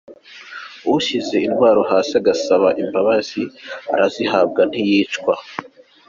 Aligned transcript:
Ushyize 0.95 1.35
intwaro 1.47 1.81
hasi, 1.91 2.11
agasaba 2.21 2.67
imbabazi 2.81 3.41
arazihabwa, 3.93 4.61
ntiyicwa. 4.69 5.33